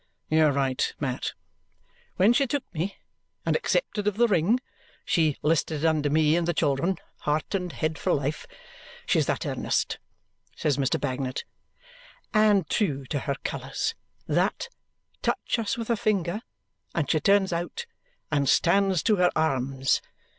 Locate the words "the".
4.17-4.27, 6.47-6.55